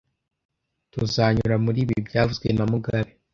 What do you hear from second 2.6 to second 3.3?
mugabe